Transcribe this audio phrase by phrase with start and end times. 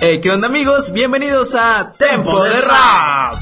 [0.00, 0.92] Hey, ¿qué onda amigos?
[0.92, 3.38] Bienvenidos a Tempo de Rap.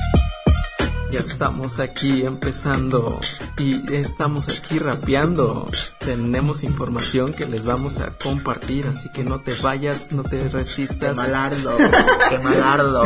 [1.11, 3.21] Ya estamos aquí empezando
[3.57, 5.69] y estamos aquí rapeando.
[5.99, 11.19] Tenemos información que les vamos a compartir, así que no te vayas, no te resistas.
[11.19, 11.77] Qué malardo,
[12.29, 13.05] qué malardo.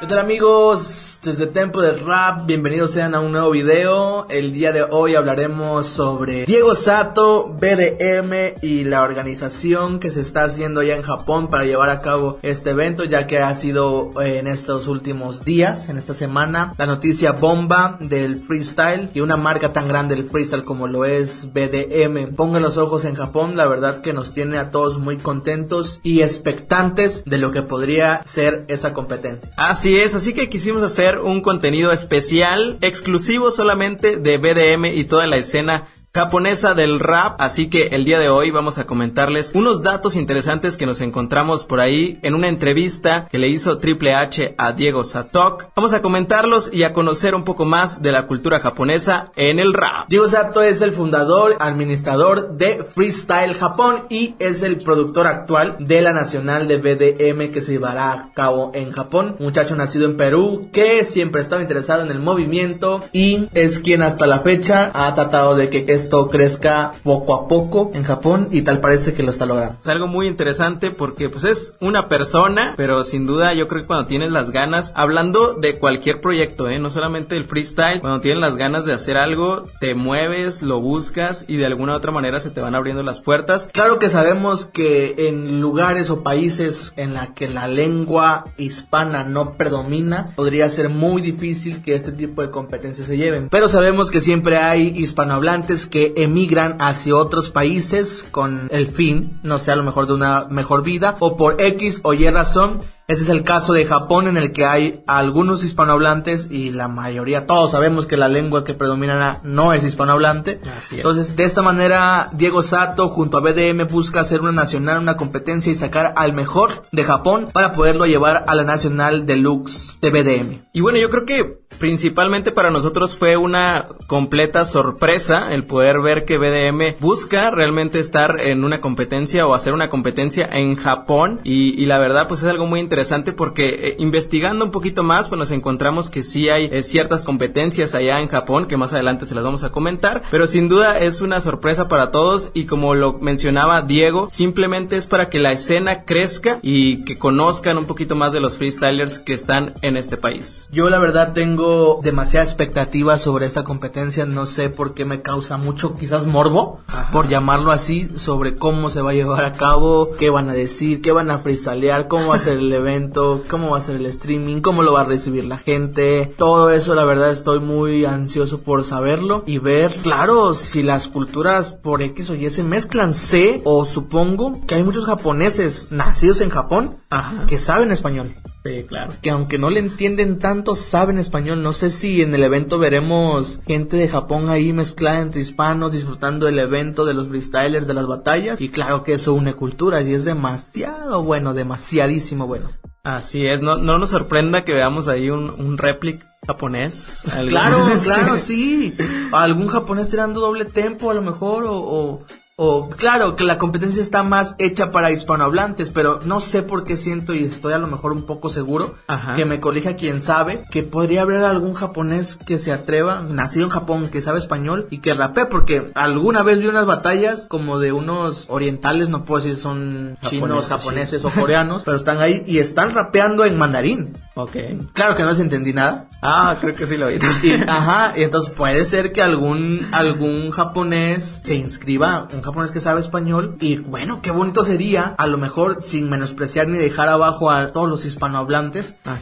[0.00, 1.13] ¿Qué tal amigos?
[1.24, 4.26] Desde Tempo de Rap, bienvenidos sean a un nuevo video.
[4.28, 10.44] El día de hoy hablaremos sobre Diego Sato, BDM y la organización que se está
[10.44, 14.38] haciendo allá en Japón para llevar a cabo este evento, ya que ha sido eh,
[14.38, 19.72] en estos últimos días, en esta semana, la noticia bomba del freestyle y una marca
[19.72, 22.34] tan grande del freestyle como lo es BDM.
[22.34, 26.20] Pongan los ojos en Japón, la verdad que nos tiene a todos muy contentos y
[26.20, 29.50] expectantes de lo que podría ser esa competencia.
[29.56, 35.26] Así es, así que quisimos hacer un contenido especial, exclusivo solamente de BDM y toda
[35.26, 39.82] la escena japonesa del rap, así que el día de hoy vamos a comentarles unos
[39.82, 44.54] datos interesantes que nos encontramos por ahí en una entrevista que le hizo Triple H
[44.56, 45.72] a Diego Satok.
[45.74, 49.74] Vamos a comentarlos y a conocer un poco más de la cultura japonesa en el
[49.74, 50.08] rap.
[50.08, 56.00] Diego Sato es el fundador, administrador de Freestyle Japón y es el productor actual de
[56.00, 59.34] la nacional de BDM que se llevará a cabo en Japón.
[59.40, 64.02] Muchacho nacido en Perú que siempre ha estado interesado en el movimiento y es quien
[64.02, 68.62] hasta la fecha ha tratado de que esto crezca poco a poco en Japón y
[68.62, 69.78] tal parece que lo está logrando.
[69.82, 73.86] Es algo muy interesante porque pues es una persona, pero sin duda yo creo que
[73.86, 76.78] cuando tienes las ganas, hablando de cualquier proyecto, ¿eh?
[76.78, 81.46] no solamente el freestyle, cuando tienes las ganas de hacer algo, te mueves, lo buscas
[81.48, 83.70] y de alguna u otra manera se te van abriendo las puertas.
[83.72, 89.54] Claro que sabemos que en lugares o países en la que la lengua hispana no
[89.54, 93.48] predomina, podría ser muy difícil que este tipo de competencias se lleven.
[93.48, 99.60] Pero sabemos que siempre hay hispanohablantes que emigran hacia otros países con el fin, no
[99.60, 102.80] sé, a lo mejor de una mejor vida o por X o Y razón.
[103.06, 107.46] Ese es el caso de Japón en el que hay algunos hispanohablantes y la mayoría,
[107.46, 110.58] todos sabemos que la lengua que predomina no es hispanohablante.
[110.76, 111.00] Así es.
[111.00, 115.70] Entonces, de esta manera, Diego Sato junto a BDM busca hacer una nacional, una competencia
[115.70, 120.64] y sacar al mejor de Japón para poderlo llevar a la nacional deluxe de BDM.
[120.72, 126.24] Y bueno, yo creo que principalmente para nosotros fue una completa sorpresa el poder ver
[126.24, 131.84] que BDM busca realmente estar en una competencia o hacer una competencia en Japón y,
[131.84, 135.50] la verdad pues es algo muy interesante porque eh, investigando un poquito más pues nos
[135.50, 139.44] encontramos que sí hay eh, ciertas competencias allá en Japón que más adelante se las
[139.44, 143.82] vamos a comentar pero sin duda es una sorpresa para todos y como lo mencionaba
[143.82, 148.40] Diego simplemente es para que la escena crezca y que conozcan un poquito más de
[148.40, 150.68] los freestylers que están en este país.
[150.72, 151.63] Yo la verdad tengo
[152.02, 157.10] demasiada expectativa sobre esta competencia, no sé por qué me causa mucho quizás morbo, Ajá.
[157.12, 161.00] por llamarlo así, sobre cómo se va a llevar a cabo, qué van a decir,
[161.00, 164.06] qué van a freestylear, cómo va a ser el evento, cómo va a ser el
[164.06, 168.60] streaming, cómo lo va a recibir la gente, todo eso la verdad estoy muy ansioso
[168.60, 173.62] por saberlo y ver, claro, si las culturas por X o Y se mezclan, sé
[173.64, 177.46] o supongo que hay muchos japoneses nacidos en Japón Ajá.
[177.46, 179.12] que saben español Sí, claro.
[179.20, 181.62] que aunque no le entienden tanto, saben español.
[181.62, 186.46] No sé si en el evento veremos gente de Japón ahí mezclada entre hispanos, disfrutando
[186.46, 188.62] del evento, de los freestylers, de las batallas.
[188.62, 192.70] Y claro que eso une culturas y es demasiado bueno, demasiadísimo bueno.
[193.02, 197.24] Así es, no, no nos sorprenda que veamos ahí un, un réplica japonés.
[197.48, 198.94] Claro, claro, sí.
[199.32, 201.74] Algún japonés tirando doble tempo a lo mejor o...
[201.74, 202.24] o
[202.56, 206.96] o, claro, que la competencia está más hecha para hispanohablantes, pero no sé por qué
[206.96, 209.34] siento y estoy a lo mejor un poco seguro Ajá.
[209.34, 213.70] que me corrija quien sabe que podría haber algún japonés que se atreva, nacido en
[213.70, 217.90] Japón, que sabe español y que rapee, porque alguna vez vi unas batallas como de
[217.90, 222.58] unos orientales, no puedo decir son chinos, Japoneses, japoneses o coreanos, pero están ahí y
[222.58, 224.14] están rapeando en mandarín.
[224.36, 224.56] Ok.
[224.92, 226.08] Claro que no les entendí nada.
[226.20, 227.18] Ah, creo que sí lo vi.
[227.42, 232.80] Y, ajá, y entonces puede ser que algún algún japonés se inscriba, un japonés que
[232.80, 237.50] sabe español y bueno, qué bonito sería, a lo mejor sin menospreciar ni dejar abajo
[237.50, 239.18] a todos los hispanohablantes, Ah,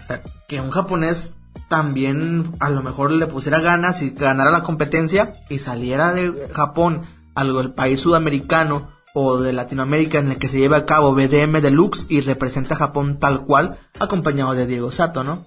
[0.48, 1.34] que un japonés
[1.68, 7.02] también a lo mejor le pusiera ganas y ganara la competencia y saliera de Japón,
[7.34, 11.60] algo del país sudamericano o de Latinoamérica en el que se lleva a cabo BDM
[11.60, 15.44] Deluxe y representa a Japón tal cual, acompañado de Diego Sato, ¿no?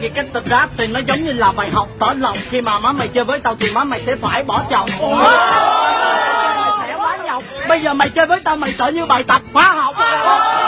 [0.00, 2.36] Vì cách tập rap thì nó giống như là bài học tỏ lòng.
[2.48, 4.88] Khi mà má mày chơi với tao thì má mày sẽ phải bỏ chồng.
[5.00, 7.42] Mày sẽ quá nhọc.
[7.68, 9.94] Bây giờ mày chơi với tao mày sợ như bài tập hóa học.
[9.98, 10.59] Cho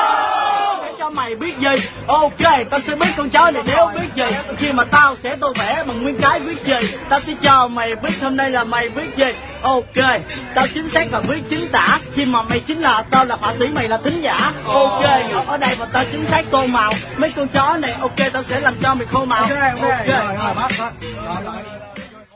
[1.14, 1.88] mày biết gì?
[2.06, 4.36] Ok tao sẽ biết con chó này nếu biết gì.
[4.58, 6.96] Khi mà tao sẽ tô vẽ bằng nguyên cái biết gì?
[7.08, 9.32] Tao sẽ cho mày biết hôm nay là mày biết gì.
[9.62, 10.20] Ok
[10.54, 11.98] tao chính xác và biết chính tả.
[12.14, 14.52] Khi mà mày chính là tao là họa sĩ mày là thính giả.
[14.66, 16.92] Ok ngồi ở đây và tao chính xác tô màu.
[17.16, 19.42] Mấy con chó này ok tao sẽ làm cho mày khô màu.
[19.42, 19.52] Ok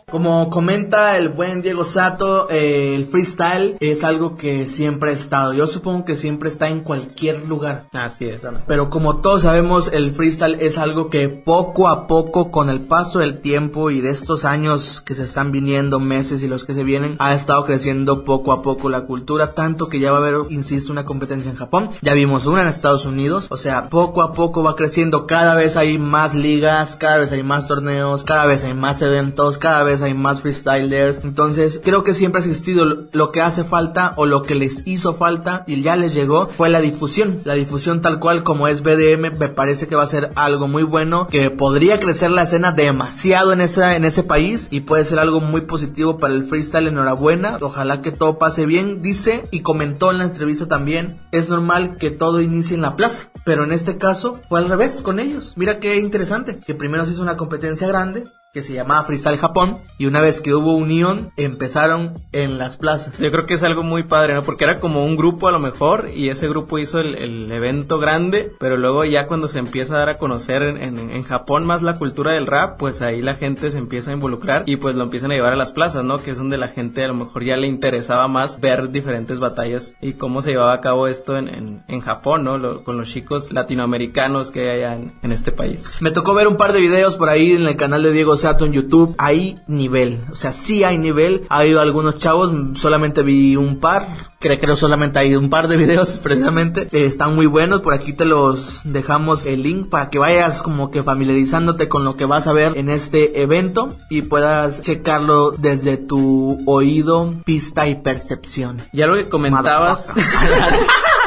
[0.09, 5.53] Como comenta el buen Diego Sato, eh, el freestyle es algo que siempre ha estado.
[5.53, 7.89] Yo supongo que siempre está en cualquier lugar.
[7.93, 8.43] Así es.
[8.69, 13.19] Pero como todos sabemos, el freestyle es algo que poco a poco, con el paso
[13.19, 16.85] del tiempo y de estos años que se están viniendo, meses y los que se
[16.85, 20.37] vienen, ha estado creciendo poco a poco la cultura, tanto que ya va a haber,
[20.51, 21.91] insisto, una competencia en Japón.
[22.01, 23.49] Ya vimos una en Estados Unidos.
[23.51, 25.27] O sea, poco a poco va creciendo.
[25.27, 29.59] Cada vez hay más ligas, cada vez hay más torneos, cada vez hay más eventos,
[29.59, 31.21] cada vez hay más freestylers.
[31.25, 35.15] Entonces, creo que siempre ha existido lo que hace falta o lo que les hizo
[35.15, 37.41] falta y ya les llegó fue la difusión.
[37.45, 40.83] La difusión tal cual como es BDM me parece que va a ser algo muy
[40.83, 45.19] bueno, que podría crecer la escena demasiado en esa en ese país y puede ser
[45.19, 46.87] algo muy positivo para el freestyle.
[46.87, 47.59] Enhorabuena.
[47.61, 49.03] Ojalá que todo pase bien.
[49.03, 53.29] Dice y comentó en la entrevista también, es normal que todo inicie en la plaza,
[53.45, 55.55] pero en este caso fue al revés con ellos.
[55.57, 58.25] Mira qué interesante, que primero se hizo una competencia grande
[58.57, 63.19] que se llamaba Freestyle Japón y una vez que hubo unión empezaron en las plazas.
[63.19, 64.45] Yo creo que es algo muy padre, ¿no?
[64.45, 67.99] Porque era como un grupo a lo mejor y ese grupo hizo el, el evento
[67.99, 71.67] grande, pero luego ya cuando se empieza a dar a conocer en, en, en, Japón
[71.67, 74.95] más la cultura del rap, pues ahí la gente se empieza a involucrar y pues
[74.95, 76.23] lo empiezan a llevar a las plazas, ¿no?
[76.23, 79.93] Que es donde la gente a lo mejor ya le interesaba más ver diferentes batallas
[80.01, 82.57] y cómo se llevaba a cabo esto en, en Japón, ¿no?
[82.57, 85.99] Lo, con los chicos latinoamericanos que hay allá en, este país.
[86.01, 88.73] Me tocó ver un par de videos por ahí en el canal de Diego en
[88.73, 91.45] YouTube, hay nivel, o sea, sí hay nivel.
[91.49, 94.07] Ha habido algunos chavos, solamente vi un par,
[94.39, 98.13] creo, creo solamente hay un par de videos precisamente, eh, están muy buenos, por aquí
[98.13, 102.47] te los dejamos el link para que vayas como que familiarizándote con lo que vas
[102.47, 108.81] a ver en este evento y puedas checarlo desde tu oído, pista y percepción.
[108.93, 110.13] Ya lo que comentabas...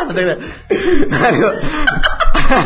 [0.09, 1.47] Algo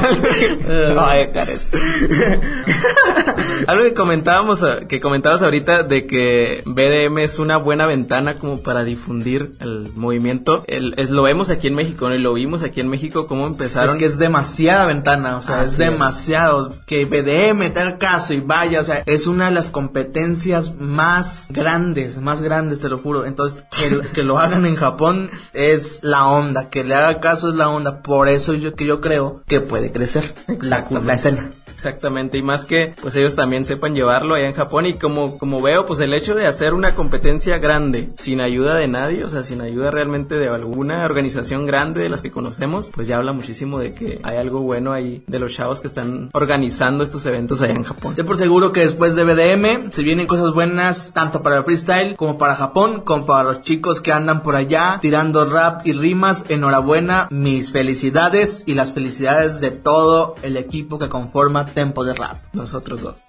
[3.83, 9.51] que comentábamos, que comentabas ahorita de que BDM es una buena ventana como para difundir
[9.59, 10.63] el movimiento.
[10.67, 12.15] El, es, lo vemos aquí en México, ¿no?
[12.15, 13.91] Y lo vimos aquí en México cómo empezaron.
[13.91, 16.73] Es que es demasiada ventana, o sea, es demasiado.
[16.85, 21.47] Que BDM te haga caso y vaya, o sea, es una de las competencias más
[21.49, 23.25] grandes, más grandes, te lo juro.
[23.25, 27.55] Entonces, que, que lo hagan en Japón es la onda, que le haga caso es
[27.55, 28.01] la onda.
[28.01, 30.35] Por eso yo que yo creo que puede crecer
[30.69, 31.51] la, la escena.
[31.73, 35.61] Exactamente, y más que pues ellos también sepan llevarlo allá en Japón y como, como
[35.61, 39.43] veo, pues el hecho de hacer una competencia grande sin ayuda de nadie, o sea,
[39.43, 43.79] sin ayuda realmente de alguna organización grande de las que conocemos, pues ya habla muchísimo
[43.79, 47.73] de que hay algo bueno ahí de los chavos que están organizando estos eventos allá
[47.73, 48.15] en Japón.
[48.15, 52.15] Yo por seguro que después de BDM se vienen cosas buenas tanto para el freestyle
[52.15, 56.45] como para Japón, como para los chicos que andan por allá tirando rap y rimas.
[56.49, 62.37] Enhorabuena, mis felicidades y las felicidades de todo el equipo que conforma Tempo de Rap.
[62.53, 63.21] Nosotros dos.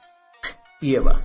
[0.80, 1.18] Y Eva.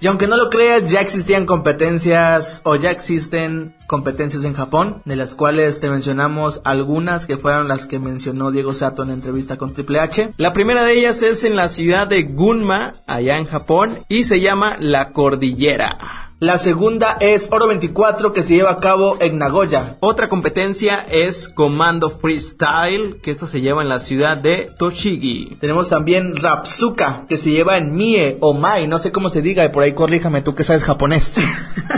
[0.00, 5.14] y aunque no lo creas, ya existían competencias o ya existen competencias en Japón, de
[5.14, 9.58] las cuales te mencionamos algunas que fueron las que mencionó Diego Sato en la entrevista
[9.58, 10.30] con Triple H.
[10.38, 14.40] La primera de ellas es en la ciudad de Gunma, allá en Japón, y se
[14.40, 16.29] llama La Cordillera.
[16.40, 19.98] La segunda es Oro 24 que se lleva a cabo en Nagoya.
[20.00, 25.58] Otra competencia es Comando Freestyle, que esta se lleva en la ciudad de Tochigi.
[25.60, 29.66] Tenemos también Rapsuka, que se lleva en Mie o Mai, no sé cómo se diga,
[29.66, 31.36] y por ahí corríjame tú que sabes japonés.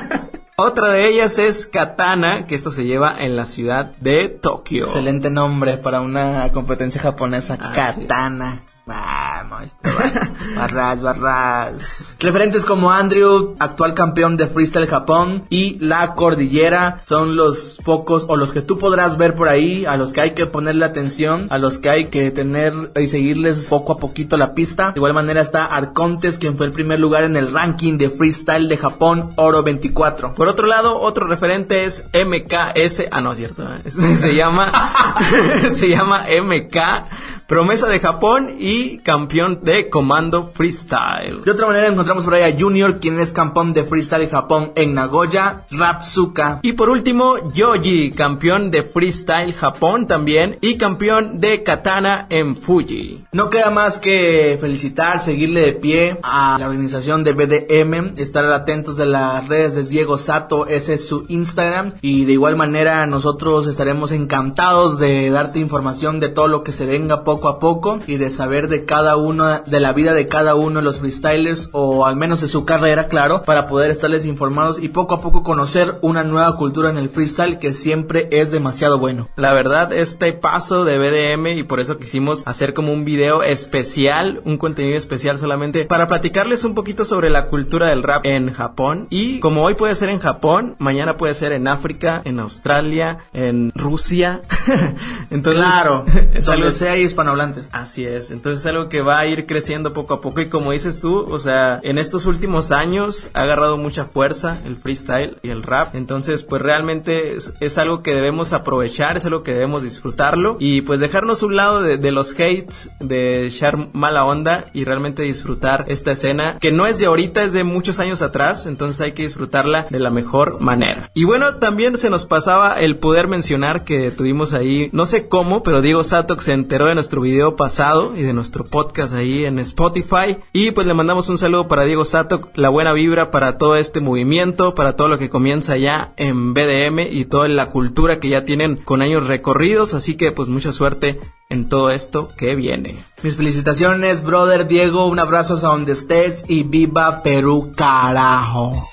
[0.57, 4.83] Otra de ellas es Katana, que esta se lleva en la ciudad de Tokio.
[4.83, 8.61] Excelente nombre para una competencia japonesa, Katana.
[8.85, 9.77] Vamos,
[10.57, 12.17] barras, barras.
[12.19, 18.35] Referentes como Andrew, actual campeón de freestyle Japón, y La Cordillera son los pocos o
[18.35, 21.59] los que tú podrás ver por ahí, a los que hay que ponerle atención, a
[21.59, 24.91] los que hay que tener y seguirles poco a poquito la pista.
[24.91, 28.69] De igual manera está Arcontes, quien fue el primer lugar en el ranking de freestyle
[28.69, 30.35] de Japón, Oro 24.
[30.35, 33.65] Por otro lado, otro referente es MKS, ah no, es cierto,
[34.17, 34.73] se llama,
[35.73, 38.72] se llama MK, promesa de Japón y
[39.03, 41.43] campeón campeón de Comando Freestyle.
[41.45, 44.95] De otra manera encontramos por ahí a Junior, quien es campeón de Freestyle Japón en
[44.95, 46.59] Nagoya, Rapsuka.
[46.63, 53.25] Y por último, Yoji, campeón de Freestyle Japón también y campeón de Katana en Fuji.
[53.33, 58.97] No queda más que felicitar, seguirle de pie a la organización de BDM, estar atentos
[58.97, 63.67] de las redes de Diego Sato, ese es su Instagram y de igual manera nosotros
[63.67, 68.17] estaremos encantados de darte información de todo lo que se venga poco a poco y
[68.17, 72.07] de saber de cada uno, de la vida de cada uno de los freestylers o
[72.07, 75.99] al menos de su carrera, claro, para poder estarles informados y poco a poco conocer
[76.03, 79.29] una nueva cultura en el freestyle que siempre es demasiado bueno.
[79.37, 84.41] La verdad, este paso de BDM y por eso quisimos hacer como un video especial,
[84.45, 89.07] un contenido especial solamente para platicarles un poquito sobre la cultura del rap en Japón
[89.11, 93.73] y como hoy puede ser en Japón, mañana puede ser en África, en Australia, en
[93.75, 94.43] Rusia.
[95.31, 96.05] Entonces, claro,
[96.35, 97.69] es algo, donde sea hay hispanohablantes.
[97.73, 100.41] Así es, entonces es algo que va a ir creciendo poco a poco.
[100.41, 104.77] Y como dices tú, o sea, en estos últimos años ha agarrado mucha fuerza el
[104.77, 109.53] freestyle y el rap, entonces pues realmente es, algo que debemos aprovechar, es algo que
[109.53, 110.57] debemos disfrutarlo.
[110.61, 115.23] Y pues dejarnos un lado de, de los hates, de echar mala onda y realmente
[115.23, 119.13] disfrutar esta escena que no es de ahorita, es de muchos años atrás, entonces hay
[119.13, 121.11] que disfrutarla de la mejor manera.
[121.15, 125.63] Y bueno, también se nos pasaba el poder mencionar que tuvimos ahí, no sé cómo,
[125.63, 129.59] pero Diego Satok se enteró de nuestro video pasado y de nuestro podcast ahí en
[129.59, 133.77] Spotify y pues le mandamos un saludo para Diego Satok, la buena vibra para todo
[133.77, 138.29] este movimiento, para todo lo que comienza ya en BDM y toda la cultura que
[138.29, 142.97] ya tienen con años recorridos, así que pues mucha suerte en todo esto que viene.
[143.23, 148.92] Mis felicitaciones, brother Diego, un abrazo a donde estés y viva Perú, carajo.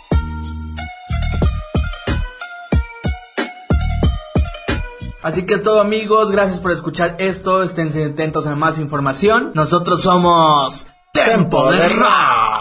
[5.22, 9.52] Así que es todo amigos, gracias por escuchar esto, estén atentos a más información.
[9.54, 12.59] Nosotros somos Tempo de Rap.